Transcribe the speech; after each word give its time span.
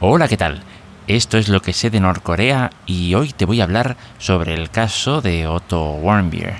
Hola, 0.00 0.26
¿qué 0.26 0.36
tal? 0.36 0.60
Esto 1.06 1.38
es 1.38 1.48
lo 1.48 1.62
que 1.62 1.72
sé 1.72 1.88
de 1.88 2.00
Norcorea 2.00 2.70
y 2.84 3.14
hoy 3.14 3.32
te 3.32 3.44
voy 3.44 3.60
a 3.60 3.64
hablar 3.64 3.96
sobre 4.18 4.52
el 4.52 4.68
caso 4.68 5.20
de 5.20 5.46
Otto 5.46 5.92
Warmbier. 5.92 6.54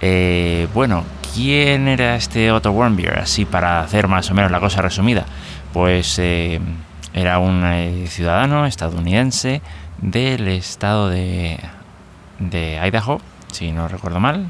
Eh, 0.00 0.68
bueno, 0.72 1.04
¿quién 1.34 1.88
era 1.88 2.14
este 2.14 2.52
Otto 2.52 2.70
Warmbier? 2.70 3.18
Así 3.18 3.44
para 3.44 3.80
hacer 3.80 4.06
más 4.06 4.30
o 4.30 4.34
menos 4.34 4.52
la 4.52 4.60
cosa 4.60 4.80
resumida. 4.80 5.26
Pues 5.72 6.20
eh, 6.20 6.60
era 7.12 7.40
un 7.40 7.64
eh, 7.64 8.06
ciudadano 8.06 8.64
estadounidense 8.64 9.60
del 10.00 10.46
estado 10.46 11.08
de, 11.08 11.58
de 12.38 12.80
Idaho, 12.86 13.20
si 13.50 13.72
no 13.72 13.88
recuerdo 13.88 14.20
mal, 14.20 14.48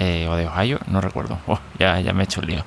o 0.00 0.36
de 0.36 0.46
Ohio, 0.46 0.80
no 0.86 1.02
recuerdo. 1.02 1.38
Oh, 1.46 1.60
ya, 1.78 2.00
ya 2.00 2.14
me 2.14 2.22
he 2.22 2.24
hecho 2.24 2.40
el 2.40 2.46
lío 2.46 2.64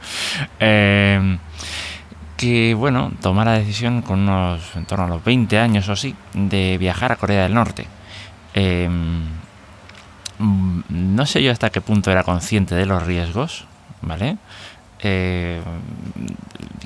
que, 2.38 2.76
bueno, 2.76 3.12
tomó 3.22 3.44
la 3.44 3.54
decisión 3.54 4.02
con 4.02 4.20
unos, 4.20 4.76
en 4.76 4.86
torno 4.86 5.06
a 5.06 5.08
los 5.08 5.24
20 5.24 5.60
años 5.60 5.90
o 5.90 5.94
así, 5.94 6.16
de 6.34 6.78
viajar 6.78 7.12
a 7.12 7.16
Corea 7.18 7.44
del 7.44 7.54
Norte. 7.54 7.88
Em, 8.54 9.24
no 10.40 11.26
sé 11.26 11.42
yo 11.44 11.52
hasta 11.52 11.72
qué 11.72 11.82
punto 11.82 12.12
era 12.12 12.24
consciente 12.24 12.76
de 12.76 12.86
los 12.86 13.04
riesgos, 13.04 13.66
¿vale? 14.02 14.38
Eh, 15.00 15.62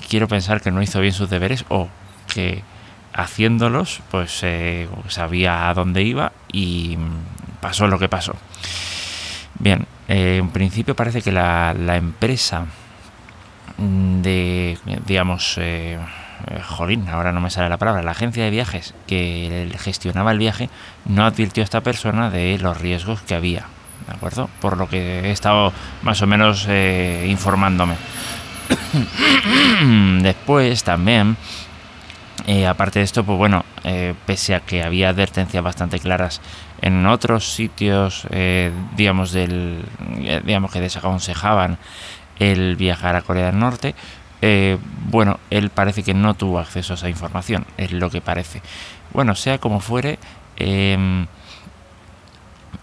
quiero 0.10 0.28
pensar 0.28 0.62
que 0.62 0.72
no 0.72 0.82
hizo 0.82 1.00
bien 1.02 1.14
sus 1.14 1.30
deberes 1.30 1.66
o 1.70 1.90
que 2.34 2.64
haciéndolos, 3.14 4.02
pues 4.10 4.40
eh, 4.44 4.88
sabía 5.10 5.70
a 5.70 5.74
dónde 5.74 6.04
iba 6.04 6.32
y 6.52 6.98
pasó 7.60 7.88
lo 7.88 8.00
que 8.00 8.08
pasó. 8.08 8.36
Bien, 9.60 9.86
eh, 10.08 10.38
en 10.40 10.50
principio 10.50 10.96
parece 10.96 11.22
que 11.22 11.34
la, 11.34 11.74
la 11.78 11.98
empresa 11.98 12.66
de, 13.82 14.78
digamos, 15.08 15.58
eh, 15.58 15.98
eh, 16.48 16.62
jolín, 16.64 17.10
ahora 17.10 17.32
no 17.32 17.42
me 17.42 17.50
sale 17.50 17.70
la 17.70 17.78
palabra, 17.78 18.04
la 18.04 18.12
agencia 18.12 18.44
de 18.44 18.50
viajes 18.50 18.94
que 19.08 19.72
gestionaba 19.80 20.32
el 20.32 20.38
viaje 20.38 20.70
no 21.06 21.26
advirtió 21.26 21.64
a 21.64 21.66
esta 21.66 21.82
persona 21.82 22.30
de 22.30 22.60
los 22.60 22.80
riesgos 22.80 23.22
que 23.22 23.34
había, 23.34 23.66
¿de 24.08 24.14
acuerdo? 24.14 24.50
Por 24.60 24.78
lo 24.78 24.88
que 24.88 25.22
he 25.22 25.32
estado 25.32 25.74
más 26.04 26.22
o 26.22 26.28
menos 26.28 26.68
eh, 26.70 27.26
informándome. 27.30 27.96
Después 30.22 30.84
también, 30.84 31.36
aparte 32.70 33.00
de 33.00 33.06
esto, 33.06 33.24
pues 33.24 33.38
bueno, 33.38 33.66
pese 34.26 34.56
a 34.56 34.62
que 34.62 34.84
había 34.84 35.10
advertencias 35.10 35.64
bastante 35.64 36.00
claras 36.00 36.40
en 36.82 37.06
otros 37.06 37.54
sitios, 37.54 38.28
digamos, 38.96 39.32
del, 39.34 39.84
digamos 40.46 40.72
que 40.72 40.80
desaconsejaban 40.80 41.78
el 42.40 42.76
viajar 42.76 43.16
a 43.16 43.22
Corea 43.22 43.48
del 43.48 43.60
Norte. 43.60 43.96
Eh, 44.42 44.78
bueno, 45.10 45.40
él 45.50 45.70
parece 45.70 46.04
que 46.04 46.14
no 46.14 46.34
tuvo 46.34 46.60
acceso 46.60 46.94
a 46.94 46.96
esa 46.96 47.10
información, 47.10 47.66
es 47.78 47.92
lo 47.92 48.10
que 48.10 48.22
parece. 48.22 48.62
Bueno, 49.14 49.36
sea 49.36 49.60
como 49.60 49.80
fuere, 49.80 50.18
em, 50.58 51.28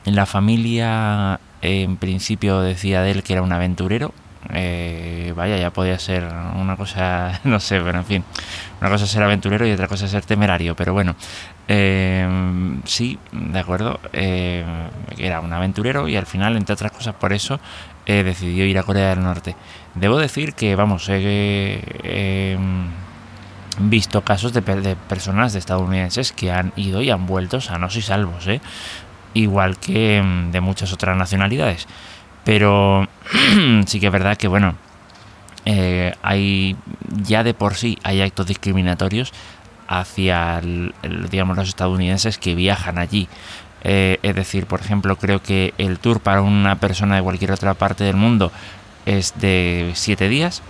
la 0.04 0.26
familia 0.26 1.40
en 1.62 1.96
principio 1.96 2.60
decía 2.60 3.02
de 3.02 3.10
él 3.10 3.22
que 3.22 3.32
era 3.32 3.42
un 3.42 3.52
aventurero. 3.52 4.12
Eh, 4.52 5.32
vaya, 5.36 5.58
ya 5.58 5.70
podía 5.70 5.98
ser 5.98 6.24
una 6.24 6.76
cosa, 6.76 7.40
no 7.44 7.60
sé, 7.60 7.80
pero 7.80 7.98
en 7.98 8.04
fin, 8.04 8.24
una 8.80 8.90
cosa 8.90 9.04
es 9.04 9.10
ser 9.10 9.22
aventurero 9.22 9.66
y 9.66 9.72
otra 9.72 9.88
cosa 9.88 10.06
es 10.06 10.10
ser 10.10 10.24
temerario, 10.24 10.74
pero 10.74 10.92
bueno, 10.92 11.14
em, 11.68 12.80
sí, 12.84 13.18
de 13.32 13.58
acuerdo, 13.58 14.00
em, 14.12 14.64
era 15.18 15.40
un 15.40 15.52
aventurero 15.52 16.08
y 16.08 16.16
al 16.16 16.26
final, 16.26 16.56
entre 16.56 16.72
otras 16.74 16.92
cosas, 16.92 17.14
por 17.14 17.32
eso 17.32 17.60
decidió 18.06 18.64
ir 18.64 18.78
a 18.78 18.84
Corea 18.84 19.10
del 19.10 19.22
Norte. 19.22 19.54
Debo 19.94 20.16
decir 20.16 20.54
que, 20.54 20.74
vamos, 20.74 21.10
he 21.10 22.56
visto 23.80 24.22
casos 24.22 24.52
de, 24.52 24.62
personas 24.62 25.52
de 25.52 25.58
estadounidenses 25.58 26.32
que 26.32 26.50
han 26.50 26.72
ido 26.76 27.02
y 27.02 27.10
han 27.10 27.26
vuelto 27.26 27.60
sanos 27.60 27.96
y 27.96 28.02
salvos, 28.02 28.46
¿eh? 28.46 28.60
igual 29.34 29.78
que 29.78 30.18
em, 30.18 30.50
de 30.50 30.60
muchas 30.60 30.92
otras 30.92 31.16
nacionalidades. 31.16 31.86
Pero 32.48 33.06
sí 33.86 34.00
que 34.00 34.06
es 34.06 34.12
verdad 34.12 34.38
que, 34.38 34.48
bueno, 34.48 34.74
eh, 35.66 36.14
hay 36.22 36.76
ya 37.22 37.44
de 37.44 37.52
por 37.52 37.74
sí 37.74 37.98
hay 38.04 38.22
actos 38.22 38.46
discriminatorios 38.46 39.34
hacia 39.86 40.62
digamos 41.30 41.58
los 41.58 41.68
estadounidenses 41.68 42.38
que 42.38 42.54
viajan 42.54 42.96
allí. 42.96 43.28
Eh, 43.84 44.18
es 44.22 44.34
decir, 44.34 44.64
por 44.64 44.80
ejemplo, 44.80 45.16
creo 45.16 45.42
que 45.42 45.74
el 45.76 45.98
tour 45.98 46.20
para 46.20 46.40
una 46.40 46.76
persona 46.76 47.16
de 47.16 47.22
cualquier 47.22 47.52
otra 47.52 47.74
parte 47.74 48.04
del 48.04 48.16
mundo 48.16 48.50
es 49.04 49.34
de 49.38 49.90
7 49.92 50.30
días 50.30 50.62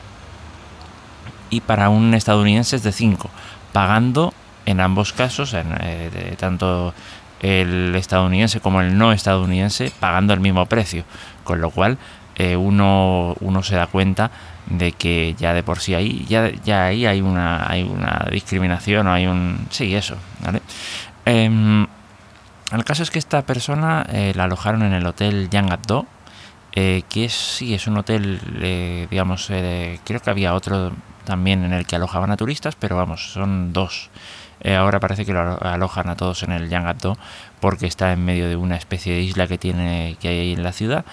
y 1.48 1.60
para 1.60 1.90
un 1.90 2.12
estadounidense 2.12 2.74
es 2.74 2.82
de 2.82 2.90
5, 2.90 3.30
pagando 3.72 4.34
en 4.66 4.80
ambos 4.80 5.12
casos, 5.12 5.54
en, 5.54 5.68
eh, 5.80 6.34
tanto 6.40 6.92
el 7.40 7.94
estadounidense 7.94 8.60
como 8.60 8.80
el 8.80 8.96
no 8.98 9.12
estadounidense, 9.12 9.92
pagando 10.00 10.34
el 10.34 10.40
mismo 10.40 10.66
precio, 10.66 11.04
con 11.44 11.60
lo 11.60 11.70
cual 11.70 11.98
eh, 12.36 12.56
uno, 12.56 13.36
uno 13.40 13.62
se 13.62 13.76
da 13.76 13.86
cuenta 13.86 14.30
de 14.66 14.92
que 14.92 15.34
ya 15.38 15.54
de 15.54 15.62
por 15.62 15.80
sí 15.80 15.94
ahí 15.94 16.26
ya, 16.28 16.50
ya 16.64 16.86
ahí 16.86 17.06
hay 17.06 17.22
una 17.22 17.70
hay 17.70 17.84
una 17.84 18.26
discriminación 18.30 19.06
o 19.06 19.12
hay 19.12 19.26
un 19.26 19.66
sí 19.70 19.94
eso 19.94 20.16
¿vale? 20.44 20.60
Em, 21.24 21.86
el 22.72 22.84
caso 22.84 23.02
es 23.02 23.10
que 23.10 23.18
esta 23.18 23.42
persona 23.42 24.04
eh, 24.10 24.32
la 24.34 24.44
alojaron 24.44 24.82
en 24.82 24.92
el 24.92 25.06
hotel 25.06 25.48
Yangat-do, 25.48 26.06
eh, 26.72 27.02
que 27.08 27.24
es, 27.24 27.32
sí, 27.32 27.72
es 27.72 27.86
un 27.86 27.96
hotel, 27.96 28.40
eh, 28.60 29.06
digamos, 29.10 29.46
creo 29.46 30.20
que 30.20 30.30
había 30.30 30.54
otro 30.54 30.92
también 31.24 31.64
en 31.64 31.72
el 31.72 31.86
que 31.86 31.96
alojaban 31.96 32.30
a 32.30 32.36
turistas, 32.36 32.76
pero 32.76 32.96
vamos, 32.96 33.32
son 33.32 33.72
dos. 33.72 34.10
Ahora 34.76 35.00
parece 35.00 35.24
que 35.24 35.32
lo 35.32 35.62
alojan 35.62 36.08
a 36.08 36.16
todos 36.16 36.42
en 36.42 36.52
el 36.52 36.68
Yangat-do 36.68 37.16
porque 37.60 37.86
está 37.86 38.12
en 38.12 38.24
medio 38.24 38.48
de 38.48 38.56
una 38.56 38.76
especie 38.76 39.14
de 39.14 39.20
isla 39.20 39.46
que 39.46 39.58
tiene 39.58 40.16
que 40.20 40.28
hay 40.28 40.38
ahí 40.40 40.52
en 40.52 40.62
la 40.62 40.72
ciudad 40.72 41.04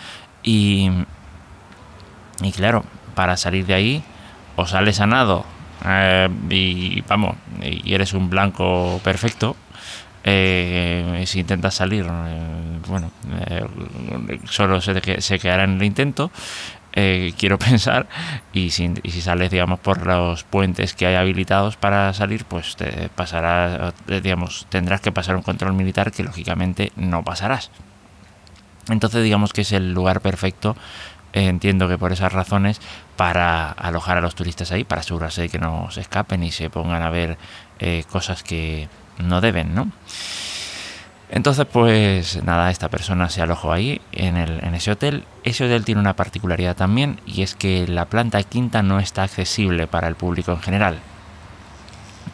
y 0.42 0.90
y 2.42 2.52
claro, 2.52 2.84
para 3.14 3.38
salir 3.38 3.66
de 3.66 3.74
ahí 3.74 4.04
o 4.56 4.66
sales 4.66 5.00
a 5.00 5.08
nado 5.08 5.46
y 6.50 7.02
vamos, 7.02 7.36
y 7.62 7.94
eres 7.94 8.14
un 8.14 8.30
blanco 8.30 9.00
perfecto 9.04 9.56
eh, 10.28 11.24
si 11.28 11.42
intentas 11.42 11.76
salir, 11.76 12.04
eh, 12.04 12.80
bueno, 12.88 13.12
eh, 13.48 13.64
solo 14.46 14.82
se, 14.82 15.22
se, 15.22 15.38
quedará 15.38 15.66
en 15.66 15.76
el 15.76 15.84
intento. 15.84 16.32
Quiero 17.38 17.60
pensar 17.60 18.08
y 18.54 18.72
si, 18.72 18.90
sales 19.22 19.52
digamos 19.52 19.80
por 19.80 20.06
los 20.08 20.44
puentes 20.44 20.94
que 20.94 21.08
hay 21.08 21.16
habilitados 21.16 21.76
para 21.76 22.14
salir 22.14 22.46
pues 22.46 22.76
te 22.76 23.10
pasará 23.10 23.94
digamos 24.08 24.66
tendrás 24.70 25.02
que 25.02 25.12
pasar 25.12 25.36
un 25.36 25.42
control 25.42 25.74
militar 25.74 26.12
que 26.12 26.24
lógicamente 26.24 26.92
no 26.96 27.24
pasarás 27.24 27.70
entonces 28.90 29.24
digamos 29.24 29.52
que 29.52 29.62
es 29.62 29.72
el 29.74 29.94
lugar 29.94 30.22
perfecto 30.22 30.76
entiendo 31.34 31.90
que 31.90 31.98
por 31.98 32.14
esas 32.14 32.32
razones 32.32 32.80
para 33.18 33.72
alojar 33.72 34.18
a 34.18 34.22
los 34.22 34.36
turistas 34.36 34.72
ahí 34.72 34.86
para 34.86 35.02
asegurarse 35.02 35.42
de 35.42 35.50
que 35.50 35.60
no 35.60 35.92
se 35.92 36.02
escapen 36.02 36.44
y 36.44 36.52
se 36.52 36.70
pongan 36.70 37.04
a 37.04 37.10
ver 37.10 37.38
cosas 38.10 38.42
que 38.42 38.88
no 39.20 39.42
deben, 39.42 39.74
¿no? 39.74 39.92
Entonces, 41.30 41.66
pues 41.66 42.44
nada, 42.44 42.70
esta 42.70 42.90
persona 42.90 43.30
se 43.30 43.42
alojó 43.42 43.72
ahí, 43.72 44.00
en, 44.12 44.38
el, 44.38 44.64
en 44.64 44.76
ese 44.76 44.92
hotel. 44.92 45.24
Ese 45.44 45.66
hotel 45.66 45.84
tiene 45.84 46.02
una 46.02 46.16
particularidad 46.16 46.76
también, 46.76 47.20
y 47.26 47.42
es 47.42 47.56
que 47.56 47.88
la 47.88 48.06
planta 48.06 48.42
quinta 48.44 48.84
no 48.84 49.00
está 49.00 49.24
accesible 49.24 49.88
para 49.88 50.08
el 50.08 50.16
público 50.16 50.52
en 50.52 50.62
general. 50.62 51.00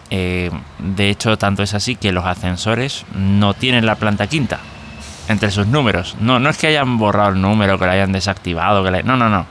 Eh, 0.09 0.51
de 0.80 1.09
hecho, 1.09 1.38
tanto 1.38 1.63
es 1.63 1.74
así 1.74 1.96
que 1.96 2.12
los 2.12 2.25
ascensores 2.25 3.06
no 3.16 3.53
tienen 3.53 3.85
la 3.85 3.96
planta 3.96 4.28
quinta 4.28 4.59
entre 5.30 5.51
sus 5.51 5.68
números. 5.68 6.18
No, 6.19 6.40
no 6.40 6.50
es 6.50 6.57
que 6.57 6.68
hayan 6.68 6.97
borrado 6.97 7.30
el 7.30 7.41
número, 7.41 7.80
que 7.80 7.85
lo 7.85 7.91
hayan 7.91 8.12
desactivado, 8.12 8.84
que 8.84 9.03
no, 9.03 9.16
no, 9.16 9.30
no. 9.30 9.46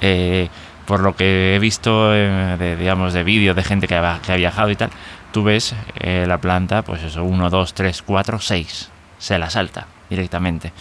Eh, 0.00 0.48
por 0.86 1.00
lo 1.00 1.16
que 1.16 1.56
he 1.56 1.58
visto 1.58 2.14
eh, 2.14 2.56
de, 2.56 2.76
de 2.76 3.24
vídeos 3.24 3.56
de 3.56 3.64
gente 3.64 3.88
que 3.88 3.96
ha 3.96 4.36
viajado 4.36 4.70
y 4.70 4.76
tal, 4.76 4.90
tú 5.36 5.42
ves 5.42 5.74
eh, 6.00 6.24
la 6.26 6.40
planta, 6.40 6.80
pues 6.80 7.02
eso, 7.02 7.22
1, 7.22 7.50
2, 7.50 7.74
3, 7.74 8.02
4, 8.06 8.40
6. 8.40 8.90
Se 9.18 9.38
la 9.38 9.50
salta 9.50 9.86
directamente. 10.08 10.72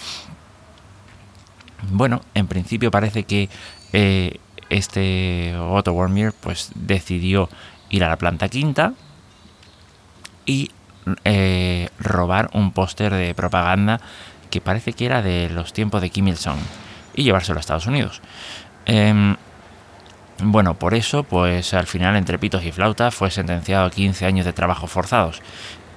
Bueno, 1.92 2.22
en 2.34 2.48
principio 2.48 2.90
parece 2.90 3.26
que 3.26 3.50
eh, 3.92 4.40
este 4.70 5.58
Otto 5.58 5.92
Warmier 5.92 6.32
pues 6.32 6.72
decidió 6.74 7.50
ir 7.90 8.06
a 8.06 8.08
la 8.08 8.16
planta 8.16 8.48
quinta 8.48 8.94
y 10.46 10.72
eh, 11.26 11.90
robar 12.00 12.50
un 12.54 12.72
póster 12.72 13.14
de 13.14 13.36
propaganda 13.36 14.00
que 14.52 14.62
parece 14.62 14.94
que 14.94 15.06
era 15.06 15.22
de 15.22 15.50
los 15.50 15.74
tiempos 15.74 16.02
de 16.02 16.12
Kim 16.12 16.30
Il-sung 16.30 16.60
y 17.14 17.24
llevárselo 17.24 17.58
a 17.58 17.60
Estados 17.60 17.88
Unidos. 17.88 18.22
Em, 18.86 19.36
bueno, 20.44 20.74
por 20.74 20.94
eso, 20.94 21.24
pues 21.24 21.74
al 21.74 21.88
final, 21.88 22.16
entre 22.16 22.38
pitos 22.38 22.64
y 22.66 22.72
flautas, 22.72 23.16
fue 23.16 23.32
sentenciado 23.32 23.86
a 23.86 23.92
15 23.92 24.26
años 24.26 24.46
de 24.46 24.54
trabajo 24.54 24.88
forzados. 24.88 25.42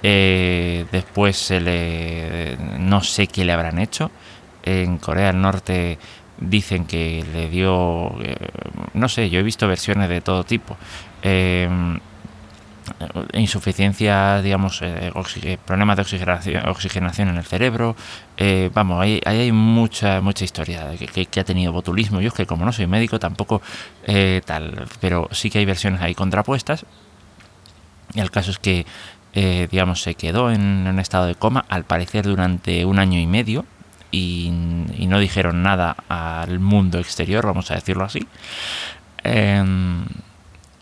Eh, 0.03 0.85
después 0.91 1.37
se 1.37 1.59
le. 1.59 2.57
No 2.79 3.01
sé 3.01 3.27
qué 3.27 3.43
le 3.45 3.51
habrán 3.51 3.79
hecho. 3.79 4.11
En 4.63 4.97
Corea 4.97 5.27
del 5.27 5.41
Norte 5.41 5.97
dicen 6.39 6.85
que 6.85 7.25
le 7.33 7.49
dio. 7.49 8.15
Eh, 8.23 8.35
no 8.93 9.09
sé, 9.09 9.29
yo 9.29 9.39
he 9.39 9.43
visto 9.43 9.67
versiones 9.67 10.09
de 10.09 10.21
todo 10.21 10.43
tipo. 10.45 10.77
Eh, 11.21 11.67
insuficiencia, 13.33 14.41
digamos, 14.41 14.81
eh, 14.81 15.57
problemas 15.65 15.97
de 15.97 16.01
oxigenación, 16.01 16.67
oxigenación, 16.67 17.29
en 17.29 17.37
el 17.37 17.43
cerebro. 17.43 17.95
vamos, 18.73 19.01
ahí, 19.01 19.21
hay 19.25 19.51
mucha 19.51 20.21
mucha 20.21 20.45
historia 20.45 20.91
que, 20.97 21.25
que, 21.25 21.39
ha 21.39 21.43
tenido 21.43 21.71
botulismo. 21.71 22.21
Yo 22.21 22.29
es 22.29 22.33
que 22.33 22.45
como 22.45 22.65
no 22.65 22.71
soy 22.71 22.87
médico 22.87 23.19
tampoco 23.19 23.61
tal, 24.45 24.87
pero 24.99 25.27
sí 25.31 25.49
que 25.49 25.59
hay 25.59 25.65
versiones 25.65 26.01
ahí 26.01 26.15
contrapuestas. 26.15 26.85
Y 28.13 28.19
el 28.19 28.31
caso 28.31 28.51
es 28.51 28.59
que, 28.59 28.85
digamos, 29.33 30.01
se 30.01 30.15
quedó 30.15 30.51
en 30.51 30.87
un 30.87 30.99
estado 30.99 31.27
de 31.27 31.35
coma, 31.35 31.65
al 31.69 31.83
parecer 31.83 32.25
durante 32.25 32.85
un 32.85 32.99
año 32.99 33.19
y 33.19 33.27
medio, 33.27 33.65
y, 34.11 34.49
no 34.51 35.19
dijeron 35.19 35.63
nada 35.63 35.95
al 36.07 36.59
mundo 36.59 36.99
exterior, 36.99 37.45
vamos 37.45 37.71
a 37.71 37.75
decirlo 37.75 38.03
así. 38.03 38.27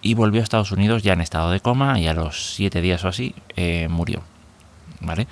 Y 0.01 0.13
volvió 0.13 0.41
a 0.41 0.43
Estados 0.43 0.71
Unidos 0.71 1.03
ya 1.03 1.13
en 1.13 1.21
estado 1.21 1.51
de 1.51 1.59
coma 1.59 1.99
y 1.99 2.07
a 2.07 2.13
los 2.13 2.55
siete 2.55 2.81
días 2.81 3.03
o 3.03 3.07
así 3.07 3.33
eh, 3.55 3.87
murió. 3.89 4.21
¿Vale? 4.99 5.27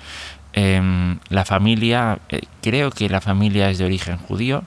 Em, 0.52 1.18
la 1.28 1.44
familia, 1.44 2.18
eh, 2.28 2.40
creo 2.62 2.90
que 2.90 3.08
la 3.08 3.20
familia 3.20 3.68
es 3.70 3.78
de 3.78 3.84
origen 3.84 4.16
judío, 4.16 4.64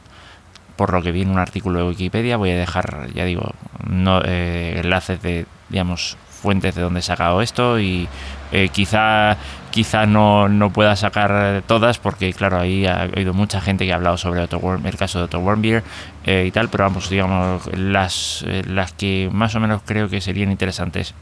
por 0.75 0.93
lo 0.93 1.01
que 1.01 1.11
vi 1.11 1.23
en 1.23 1.31
un 1.31 1.39
artículo 1.39 1.79
de 1.79 1.85
Wikipedia, 1.89 2.37
voy 2.37 2.51
a 2.51 2.57
dejar, 2.57 3.09
ya 3.13 3.25
digo, 3.25 3.53
no, 3.87 4.21
eh, 4.23 4.79
enlaces 4.79 5.21
de, 5.21 5.45
digamos, 5.69 6.15
fuentes 6.29 6.75
de 6.75 6.83
donde 6.83 6.99
he 6.99 7.03
sacado 7.03 7.41
esto 7.41 7.79
y 7.79 8.07
eh, 8.51 8.69
quizá 8.69 9.37
quizá 9.69 10.07
no, 10.07 10.49
no, 10.49 10.71
pueda 10.71 10.95
sacar 10.95 11.61
todas 11.67 11.99
porque 11.99 12.33
claro 12.33 12.59
ahí 12.59 12.87
ha 12.87 13.03
habido 13.03 13.35
mucha 13.35 13.61
gente 13.61 13.85
que 13.85 13.93
ha 13.93 13.97
hablado 13.97 14.17
sobre 14.17 14.41
el 14.41 14.97
caso 14.97 15.19
de 15.19 15.25
Otto 15.25 15.37
Warmbier 15.37 15.83
eh, 16.25 16.45
y 16.47 16.51
tal 16.51 16.69
pero 16.69 16.85
vamos 16.85 17.07
digamos 17.09 17.67
las, 17.77 18.43
eh, 18.47 18.63
las 18.65 18.93
que 18.93 19.29
más 19.31 19.53
o 19.53 19.59
menos 19.59 19.83
creo 19.85 20.09
que 20.09 20.21
serían 20.21 20.51
interesantes 20.51 21.13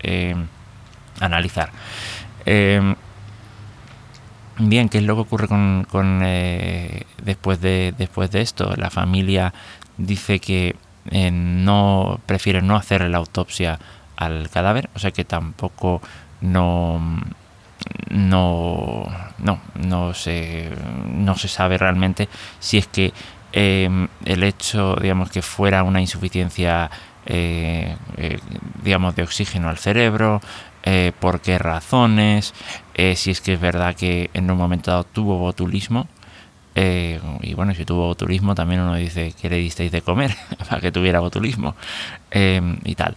analizar. 1.19 1.71
Bien 4.59 4.89
qué 4.89 4.97
es 4.97 5.03
lo 5.03 5.15
que 5.15 5.21
ocurre 5.21 5.47
con, 5.47 5.85
con 5.91 6.21
después 6.21 7.59
de 7.61 7.93
después 7.97 8.31
de 8.31 8.41
esto 8.41 8.73
la 8.77 8.89
familia 8.89 9.53
dice 9.97 10.39
que 10.39 10.75
no 11.11 12.19
prefiere 12.25 12.61
no 12.61 12.77
hacer 12.77 13.01
la 13.09 13.17
autopsia 13.17 13.77
al 14.15 14.49
cadáver, 14.49 14.89
o 14.95 14.99
sea 14.99 15.11
que 15.11 15.25
tampoco 15.25 16.01
no 16.41 17.01
no 18.09 19.05
no 19.39 19.59
no 19.75 20.13
se 20.13 20.69
no 21.13 21.37
se 21.37 21.47
sabe 21.47 21.77
realmente 21.77 22.27
si 22.59 22.77
es 22.77 22.87
que 22.87 23.13
em, 23.51 24.07
el 24.25 24.43
hecho 24.43 24.95
digamos 25.01 25.29
que 25.29 25.41
fuera 25.41 25.83
una 25.83 26.01
insuficiencia 26.01 26.89
eh, 27.25 27.95
eh, 28.17 28.39
digamos 28.83 29.15
de 29.15 29.23
oxígeno 29.23 29.69
al 29.69 29.77
cerebro 29.77 30.41
eh, 30.83 31.11
por 31.19 31.41
qué 31.41 31.57
razones 31.57 32.53
si 33.15 33.31
es 33.31 33.41
que 33.41 33.53
es 33.53 33.59
verdad 33.59 33.95
que 33.95 34.29
en 34.33 34.49
un 34.49 34.57
momento 34.57 34.91
dado 34.91 35.03
tuvo 35.03 35.37
botulismo 35.37 36.07
y 37.41 37.53
bueno, 37.55 37.73
si 37.73 37.85
tuvo 37.85 38.05
botulismo, 38.05 38.53
también 38.53 38.81
uno 38.81 38.93
dice 38.95 39.33
que 39.39 39.49
le 39.49 39.57
disteis 39.57 39.91
de 39.91 40.03
comer 40.03 40.35
para 40.69 40.79
que 40.79 40.91
tuviera 40.91 41.19
botulismo 41.19 41.75
em, 42.29 42.77
y 42.83 42.93
tal. 42.93 43.15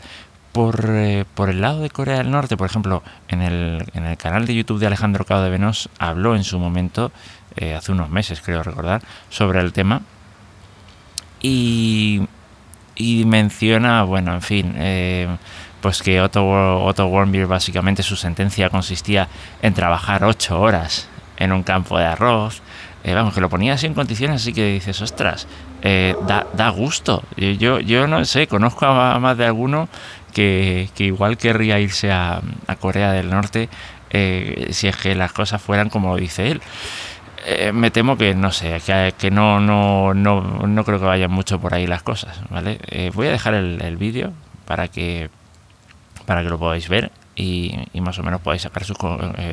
Por, 0.52 0.85
eh, 0.88 1.25
por, 1.35 1.49
el 1.49 1.61
lado 1.61 1.81
de 1.81 1.91
Corea 1.91 2.19
del 2.19 2.31
Norte, 2.31 2.56
por 2.56 2.69
ejemplo, 2.69 3.05
en 3.29 3.41
el, 3.41 3.85
en 3.94 4.05
el 4.05 4.17
canal 4.17 4.47
de 4.47 4.55
YouTube 4.55 4.81
de 4.81 4.88
Alejandro 4.88 5.25
Cao 5.25 5.43
de 5.43 5.50
Venos 5.50 5.88
habló 5.99 6.35
en 6.35 6.43
su 6.43 6.58
momento, 6.58 7.12
eh, 7.56 7.75
hace 7.75 7.93
unos 7.93 8.11
meses 8.11 8.41
creo 8.41 8.64
recordar, 8.64 9.00
sobre 9.29 9.61
el 9.61 9.73
tema 9.73 10.02
y, 11.41 12.23
y 12.97 13.25
menciona, 13.26 14.02
bueno, 14.02 14.35
en 14.35 14.43
fin, 14.43 14.75
eh, 14.76 15.29
pues 15.81 16.02
que 16.02 16.20
Otto, 16.20 16.85
Otto 16.85 17.06
Warmbier 17.06 17.47
básicamente 17.47 18.02
su 18.02 18.17
sentencia 18.17 18.70
consistía 18.70 19.29
en 19.62 19.73
trabajar 19.73 20.25
ocho 20.25 20.61
horas 20.61 21.08
en 21.37 21.52
un 21.52 21.62
campo 21.62 21.97
de 21.97 22.06
arroz, 22.06 22.61
vamos, 23.05 23.35
que 23.35 23.41
lo 23.41 23.49
ponía 23.49 23.75
así 23.75 23.87
en 23.87 23.94
condiciones 23.94 24.43
así 24.43 24.52
que 24.52 24.73
dices, 24.73 25.00
ostras, 25.00 25.47
da, 25.82 26.47
da, 26.52 26.69
gusto. 26.69 27.23
Yo, 27.37 27.81
yo 27.81 28.06
no 28.06 28.23
sé, 28.26 28.47
conozco 28.47 28.85
a 28.85 29.19
más 29.19 29.38
de 29.38 29.47
alguno 29.47 29.88
que, 30.31 30.88
igual 30.99 31.37
querría 31.37 31.79
irse 31.79 32.12
a, 32.12 32.41
Corea 32.81 33.12
del 33.12 33.31
Norte 33.31 33.69
eh, 34.11 34.69
si 34.73 34.88
es 34.88 34.97
que 34.97 35.15
las 35.15 35.32
cosas 35.32 35.61
fueran 35.61 35.91
como 35.91 36.17
dice 36.17 36.50
él. 36.50 36.61
Eh, 37.47 37.73
me 37.73 37.91
temo 37.91 38.17
que 38.17 38.35
no 38.35 38.53
sé, 38.53 38.81
que, 39.19 39.31
no, 39.31 39.61
no, 39.61 40.12
no, 40.12 40.41
no, 40.67 40.85
creo 40.85 40.99
que 40.99 41.06
vayan 41.06 41.31
mucho 41.31 41.59
por 41.59 41.75
ahí 41.75 41.87
las 41.87 42.03
cosas, 42.03 42.38
¿vale? 42.50 42.79
Eh, 42.88 43.11
voy 43.15 43.29
a 43.29 43.31
dejar 43.31 43.55
el, 43.55 43.97
vídeo 43.97 44.32
para 44.67 44.88
que 44.88 45.31
para 46.27 46.43
que 46.43 46.50
lo 46.50 46.59
podáis 46.59 46.88
ver 46.88 47.11
y, 47.35 47.79
más 47.94 48.19
o 48.19 48.23
menos 48.23 48.43
podáis 48.43 48.62
sacar 48.62 48.85
sus 48.85 48.99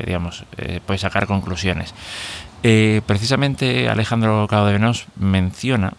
digamos 0.04 0.44
podéis 0.86 1.00
sacar 1.00 1.26
conclusiones. 1.26 1.94
precisamente 2.62 3.88
Alejandro 3.88 4.46
Cabo 4.48 4.66
de 4.66 4.74
Venos 4.74 5.06
menciona 5.16 5.94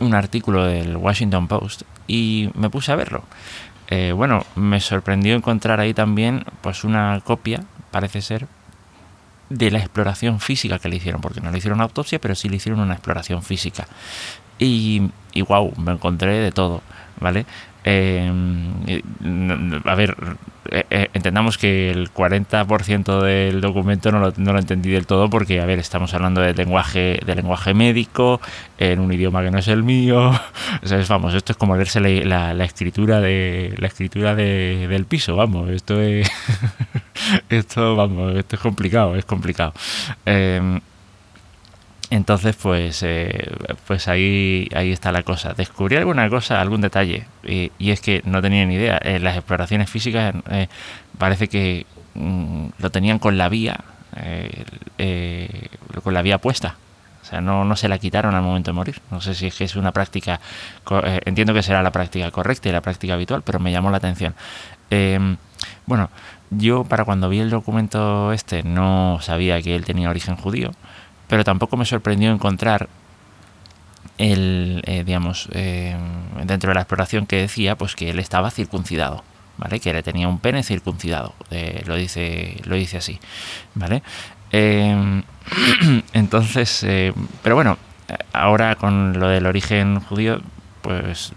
un 0.00 0.14
artículo 0.14 0.64
del 0.64 0.96
Washington 0.96 1.48
Post 1.48 1.82
y 2.06 2.50
me 2.54 2.70
puse 2.70 2.92
a 2.92 2.96
verlo. 2.96 3.24
Eh, 3.88 4.12
bueno, 4.12 4.44
me 4.56 4.80
sorprendió 4.80 5.34
encontrar 5.34 5.80
ahí 5.80 5.94
también 5.94 6.44
pues 6.60 6.84
una 6.84 7.20
copia, 7.24 7.64
parece 7.90 8.20
ser, 8.20 8.46
de 9.48 9.70
la 9.70 9.78
exploración 9.78 10.40
física 10.40 10.78
que 10.78 10.88
le 10.88 10.96
hicieron, 10.96 11.20
porque 11.20 11.40
no 11.40 11.50
le 11.50 11.58
hicieron 11.58 11.80
autopsia, 11.80 12.20
pero 12.20 12.34
sí 12.34 12.48
le 12.48 12.56
hicieron 12.56 12.80
una 12.80 12.94
exploración 12.94 13.42
física. 13.42 13.86
Y, 14.58 15.10
y 15.32 15.42
wow, 15.42 15.72
me 15.76 15.92
encontré 15.92 16.38
de 16.38 16.50
todo, 16.50 16.82
¿vale? 17.20 17.46
Eh, 17.84 18.32
a 19.84 19.94
ver, 19.94 20.16
eh, 20.70 20.84
eh, 20.90 21.08
entendamos 21.14 21.58
que 21.58 21.90
el 21.90 22.12
40% 22.12 23.20
del 23.20 23.60
documento 23.60 24.10
no 24.12 24.20
lo, 24.20 24.32
no 24.36 24.52
lo, 24.52 24.58
entendí 24.58 24.90
del 24.90 25.06
todo 25.06 25.28
porque, 25.30 25.60
a 25.60 25.66
ver, 25.66 25.78
estamos 25.78 26.14
hablando 26.14 26.40
de 26.40 26.54
lenguaje, 26.54 27.20
de 27.24 27.34
lenguaje 27.34 27.74
médico, 27.74 28.40
en 28.78 29.00
un 29.00 29.12
idioma 29.12 29.42
que 29.42 29.50
no 29.50 29.58
es 29.58 29.68
el 29.68 29.82
mío. 29.82 30.32
¿Sabes? 30.82 31.08
Vamos, 31.08 31.34
esto 31.34 31.52
es 31.52 31.58
como 31.58 31.76
leerse 31.76 32.00
la, 32.00 32.54
la, 32.54 32.64
escritura 32.64 33.20
de 33.20 33.74
la 33.78 33.86
escritura 33.86 34.34
de, 34.34 34.86
del 34.88 35.04
piso, 35.06 35.36
vamos, 35.36 35.70
esto 35.70 36.00
es 36.00 36.30
esto, 37.48 37.96
vamos, 37.96 38.34
esto 38.34 38.56
es 38.56 38.62
complicado, 38.62 39.16
es 39.16 39.24
complicado. 39.24 39.72
Eh, 40.24 40.80
entonces, 42.10 42.54
pues, 42.56 43.02
eh, 43.02 43.50
pues 43.86 44.06
ahí, 44.06 44.68
ahí 44.74 44.92
está 44.92 45.10
la 45.10 45.22
cosa. 45.22 45.54
Descubrí 45.54 45.96
alguna 45.96 46.28
cosa, 46.28 46.60
algún 46.60 46.80
detalle, 46.80 47.26
y, 47.42 47.70
es 47.78 48.00
que 48.00 48.22
no 48.24 48.40
tenía 48.40 48.64
ni 48.64 48.74
idea. 48.74 48.98
En 49.02 49.24
las 49.24 49.36
exploraciones 49.36 49.90
físicas 49.90 50.34
eh, 50.50 50.68
parece 51.18 51.48
que 51.48 51.86
mm, 52.14 52.66
lo 52.78 52.90
tenían 52.90 53.18
con 53.18 53.36
la 53.36 53.48
vía, 53.48 53.80
eh, 54.16 55.68
con 56.02 56.14
la 56.14 56.22
vía 56.22 56.38
puesta. 56.38 56.76
O 57.22 57.28
sea, 57.28 57.40
no, 57.40 57.64
no 57.64 57.74
se 57.74 57.88
la 57.88 57.98
quitaron 57.98 58.36
al 58.36 58.42
momento 58.42 58.70
de 58.70 58.74
morir. 58.74 59.00
No 59.10 59.20
sé 59.20 59.34
si 59.34 59.48
es 59.48 59.56
que 59.56 59.64
es 59.64 59.74
una 59.74 59.90
práctica, 59.90 60.40
entiendo 61.24 61.54
que 61.54 61.62
será 61.64 61.82
la 61.82 61.90
práctica 61.90 62.30
correcta 62.30 62.68
y 62.68 62.72
la 62.72 62.82
práctica 62.82 63.14
habitual, 63.14 63.42
pero 63.42 63.58
me 63.58 63.72
llamó 63.72 63.90
la 63.90 63.96
atención. 63.96 64.34
Em, 64.90 65.36
bueno, 65.86 66.08
yo 66.50 66.84
para 66.84 67.04
cuando 67.04 67.28
vi 67.28 67.40
el 67.40 67.50
documento 67.50 68.32
este 68.32 68.62
no 68.62 69.18
sabía 69.20 69.60
que 69.60 69.74
él 69.74 69.84
tenía 69.84 70.08
origen 70.08 70.36
judío 70.36 70.70
pero 71.28 71.44
tampoco 71.44 71.76
me 71.76 71.84
sorprendió 71.84 72.32
encontrar 72.32 72.88
el, 74.18 74.82
eh, 74.86 75.04
digamos, 75.04 75.48
eh, 75.52 75.96
dentro 76.44 76.68
de 76.68 76.74
la 76.74 76.80
exploración 76.82 77.26
que 77.26 77.36
decía, 77.36 77.76
pues 77.76 77.94
que 77.94 78.10
él 78.10 78.18
estaba 78.18 78.50
circuncidado, 78.50 79.24
¿vale? 79.58 79.80
Que 79.80 79.92
le 79.92 80.02
tenía 80.02 80.28
un 80.28 80.38
pene 80.38 80.62
circuncidado, 80.62 81.34
eh, 81.50 81.82
lo 81.86 81.96
dice, 81.96 82.60
lo 82.64 82.76
dice 82.76 82.98
así, 82.98 83.18
¿vale? 83.74 84.02
entonces, 86.12 86.86
pero 87.42 87.54
bueno, 87.54 87.76
ahora 88.32 88.76
con 88.76 89.18
lo 89.18 89.28
del 89.28 89.44
origen 89.44 90.00
judío, 90.00 90.40
pues 90.80 91.32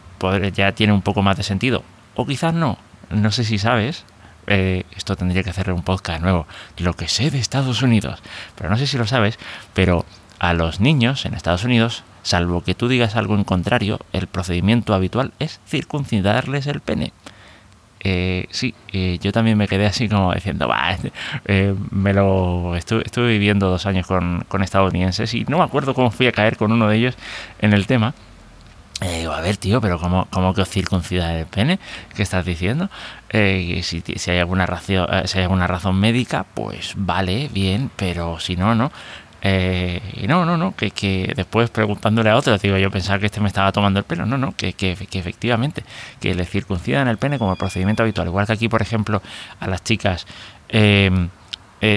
ya 0.53 0.71
tiene 0.71 0.93
un 0.93 1.01
poco 1.01 1.21
más 1.21 1.35
de 1.35 1.43
sentido, 1.43 1.83
o 2.15 2.25
quizás 2.25 2.53
no, 2.53 2.77
no 3.09 3.31
sé 3.31 3.43
si 3.43 3.57
sabes, 3.57 4.05
eh, 4.49 4.83
esto 4.97 5.15
tendría 5.15 5.43
que 5.43 5.51
hacerle 5.51 5.73
un 5.73 5.83
podcast 5.83 6.21
nuevo, 6.21 6.47
lo 6.79 6.93
que 6.93 7.07
sé 7.07 7.29
de 7.31 7.39
Estados 7.39 7.81
Unidos. 7.83 8.21
Pero 8.55 8.69
no 8.69 8.77
sé 8.77 8.87
si 8.87 8.97
lo 8.97 9.05
sabes, 9.07 9.37
pero 9.73 10.05
a 10.39 10.53
los 10.53 10.79
niños 10.79 11.25
en 11.25 11.35
Estados 11.35 11.63
Unidos, 11.63 12.03
salvo 12.23 12.63
que 12.63 12.75
tú 12.75 12.87
digas 12.87 13.15
algo 13.15 13.35
en 13.35 13.43
contrario, 13.43 13.99
el 14.11 14.27
procedimiento 14.27 14.93
habitual 14.93 15.33
es 15.39 15.61
circuncidarles 15.67 16.67
el 16.67 16.81
pene. 16.81 17.13
Eh, 18.01 18.47
sí, 18.49 18.73
eh, 18.93 19.19
yo 19.21 19.31
también 19.31 19.57
me 19.57 19.67
quedé 19.67 19.85
así 19.85 20.09
como 20.09 20.33
diciendo, 20.33 20.67
va, 20.67 20.97
me 21.91 22.13
lo 22.13 22.75
estuve, 22.75 23.03
estuve, 23.05 23.27
viviendo 23.27 23.69
dos 23.69 23.85
años 23.85 24.07
con, 24.07 24.45
con 24.47 24.63
estadounidenses 24.63 25.33
y 25.33 25.43
no 25.43 25.57
me 25.57 25.63
acuerdo 25.63 25.93
cómo 25.93 26.09
fui 26.09 26.25
a 26.27 26.31
caer 26.31 26.57
con 26.57 26.71
uno 26.71 26.87
de 26.87 26.95
ellos 26.97 27.15
en 27.59 27.73
el 27.73 27.87
tema 27.87 28.15
eh, 29.01 29.27
a 29.31 29.39
ver, 29.41 29.55
tío, 29.57 29.79
pero 29.79 29.97
¿cómo, 29.97 30.27
cómo 30.29 30.53
que 30.53 30.61
os 30.61 30.75
el 30.75 31.45
pene? 31.45 31.79
¿Qué 32.15 32.23
estás 32.23 32.45
diciendo? 32.45 32.89
Eh, 33.29 33.79
si, 33.83 34.01
si, 34.01 34.31
hay 34.31 34.39
alguna 34.39 34.65
razón, 34.65 35.07
eh, 35.11 35.23
si 35.25 35.37
hay 35.37 35.43
alguna 35.43 35.67
razón 35.67 35.97
médica, 35.99 36.45
pues 36.53 36.93
vale, 36.97 37.49
bien, 37.53 37.91
pero 37.95 38.39
si 38.39 38.57
no, 38.57 38.75
no. 38.75 38.91
Y 39.41 40.27
no, 40.27 40.45
no, 40.45 40.57
no, 40.57 40.75
que, 40.75 40.91
que 40.91 41.31
después 41.33 41.69
preguntándole 41.69 42.29
a 42.29 42.35
otros, 42.35 42.61
digo, 42.61 42.77
yo 42.77 42.91
pensaba 42.91 43.19
que 43.19 43.27
este 43.27 43.39
me 43.39 43.47
estaba 43.47 43.71
tomando 43.71 43.99
el 43.99 44.05
pelo. 44.05 44.25
No, 44.25 44.37
no, 44.37 44.53
que, 44.55 44.73
que, 44.73 44.91
efectivamente, 44.91 45.83
que 46.19 46.35
le 46.35 46.43
circuncidan 46.45 47.07
el 47.07 47.17
pene 47.17 47.39
como 47.39 47.55
procedimiento 47.55 48.03
habitual. 48.03 48.27
Igual 48.27 48.47
que 48.47 48.53
aquí, 48.53 48.67
por 48.67 48.81
ejemplo, 48.81 49.21
a 49.61 49.67
las 49.67 49.81
chicas 49.81 50.27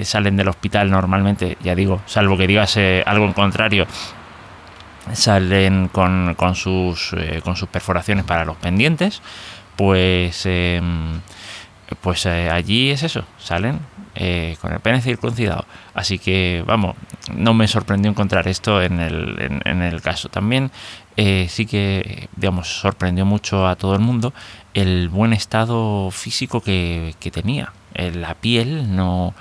salen 0.03 0.37
del 0.37 0.47
hospital 0.47 0.89
normalmente, 0.89 1.57
ya 1.61 1.75
digo, 1.75 2.01
salvo 2.05 2.37
que 2.37 2.47
digas 2.47 2.77
algo 3.05 3.25
en 3.25 3.33
contrario, 3.33 3.87
salen 5.11 5.89
con, 5.89 6.35
con 6.35 6.55
sus, 6.55 7.15
con 7.43 7.55
sus 7.55 7.67
perforaciones 7.67 8.25
para 8.25 8.45
los 8.45 8.57
pendientes, 8.57 9.21
pues, 9.75 10.45
em, 10.45 11.19
pues 12.01 12.25
allí 12.25 12.91
es 12.91 13.03
eso, 13.03 13.25
salen 13.37 13.79
eh, 14.15 14.57
con 14.61 14.71
el 14.71 14.79
pene 14.79 15.01
circuncidado. 15.01 15.65
Así 15.95 16.19
que, 16.19 16.63
vamos, 16.67 16.95
no 17.35 17.55
me 17.55 17.67
sorprendió 17.67 18.11
encontrar 18.11 18.47
esto 18.47 18.79
en 18.81 18.99
el, 18.99 19.61
en, 19.65 19.81
el 19.81 20.01
caso. 20.01 20.29
También 20.29 20.69
eh, 21.17 21.47
sí 21.49 21.65
que, 21.65 22.29
digamos, 22.35 22.79
sorprendió 22.79 23.25
mucho 23.25 23.67
a 23.67 23.75
todo 23.75 23.95
el 23.95 24.01
mundo 24.01 24.31
el 24.75 25.09
buen 25.09 25.33
estado 25.33 26.11
físico 26.11 26.61
que, 26.61 27.15
tenía. 27.31 27.73
la 27.95 28.35
piel 28.35 28.95
no 28.95 29.33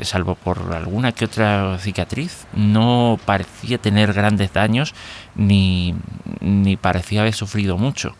salvo 0.00 0.34
por 0.34 0.72
alguna 0.74 1.12
que 1.12 1.26
otra 1.26 1.78
cicatriz, 1.78 2.46
no 2.54 3.18
parecía 3.24 3.78
tener 3.78 4.12
grandes 4.12 4.52
daños 4.52 4.94
ni, 5.34 5.94
ni 6.40 6.76
parecía 6.76 7.20
haber 7.20 7.34
sufrido 7.34 7.76
mucho. 7.78 8.16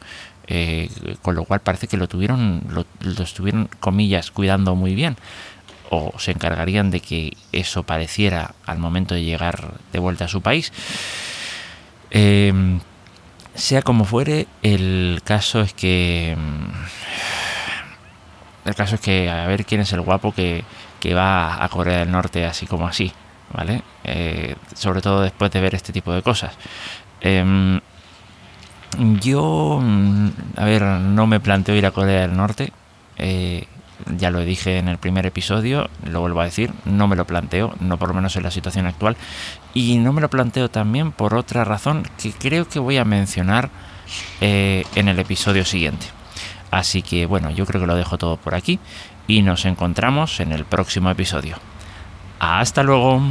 Eh, 0.49 0.91
con 1.23 1.37
lo 1.37 1.45
cual 1.45 1.61
parece 1.61 1.87
que 1.87 1.97
lo 1.97 2.09
tuvieron, 2.09 2.62
lo, 2.69 2.85
lo, 3.00 3.23
estuvieron, 3.23 3.71
comillas, 3.81 4.31
cuidando 4.33 4.75
muy 4.75 4.95
bien 4.95 5.17
o 5.95 6.19
se 6.19 6.31
encargarían 6.31 6.91
de 6.91 7.00
que 7.00 7.37
eso 7.52 7.83
pareciera 7.83 8.55
al 8.64 8.79
momento 8.79 9.14
de 9.14 9.25
llegar 9.25 9.75
de 9.93 9.99
vuelta 9.99 10.25
a 10.25 10.29
su 10.29 10.41
país. 10.41 10.73
Em, 12.11 12.81
sea 13.55 13.83
como 13.83 14.05
fuere, 14.05 14.47
el 14.62 15.21
caso 15.25 15.61
es 15.61 15.75
que. 15.75 16.35
Mm, 16.38 16.71
el 18.69 18.75
caso 18.75 18.95
es 18.95 19.00
que 19.02 19.29
a 19.29 19.47
ver 19.47 19.67
quién 19.67 19.83
es 19.83 19.93
el 19.93 20.00
guapo 20.00 20.33
que, 20.33 20.64
va 21.11 21.62
a 21.62 21.68
Corea 21.68 21.99
del 21.99 22.11
Norte 22.11 22.47
así 22.47 22.66
como 22.66 22.87
así, 22.87 23.12
¿vale? 23.52 23.82
Eh, 24.04 24.54
sobre 24.75 25.02
todo 25.02 25.21
después 25.23 25.50
de 25.50 25.61
ver 25.61 25.75
este 25.75 25.92
tipo 25.92 26.12
de 26.12 26.23
cosas. 26.23 26.56
Em, 27.21 27.80
yo, 29.21 29.80
mm, 29.82 30.28
a 30.56 30.64
ver, 30.64 30.82
no 30.82 31.26
me 31.26 31.40
planteo 31.40 31.75
ir 31.75 31.87
a 31.87 31.90
Corea 31.90 32.23
del 32.23 32.37
Norte. 32.37 32.73
Eh, 33.18 33.66
ya 34.18 34.30
lo 34.30 34.40
dije 34.40 34.78
en 34.78 34.88
el 34.88 34.99
primer 34.99 35.26
episodio, 35.26 35.88
lo 36.04 36.21
vuelvo 36.21 36.40
a 36.40 36.44
decir, 36.44 36.73
no 36.85 37.06
me 37.09 37.16
lo 37.16 37.26
planteo, 37.26 37.75
no 37.80 37.99
por 37.99 38.09
lo 38.09 38.14
menos 38.14 38.35
en 38.37 38.42
la 38.42 38.50
situación 38.50 38.87
actual, 38.87 39.16
y 39.75 39.99
no 39.99 40.12
me 40.12 40.21
lo 40.21 40.28
planteo 40.28 40.71
también 40.71 41.12
por 41.12 41.35
otra 41.35 41.64
razón 41.64 42.04
que 42.21 42.32
creo 42.32 42.68
que 42.68 42.78
voy 42.78 42.97
a 42.97 43.04
mencionar 43.04 43.71
eh, 44.40 44.85
en 44.94 45.09
el 45.09 45.18
episodio 45.18 45.64
siguiente. 45.64 46.06
Así 46.71 47.02
que 47.02 47.26
bueno, 47.26 47.50
yo 47.50 47.66
creo 47.66 47.80
que 47.80 47.87
lo 47.87 47.94
dejo 47.94 48.18
todo 48.18 48.37
por 48.38 48.54
aquí 48.54 48.78
y 49.26 49.43
nos 49.43 49.64
encontramos 49.64 50.41
en 50.41 50.52
el 50.52 50.64
próximo 50.64 51.11
episodio. 51.11 51.57
Hasta 52.38 52.83
luego. 52.83 53.23